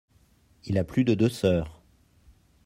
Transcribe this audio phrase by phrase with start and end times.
[0.65, 1.79] Il a plus de deux sœurs.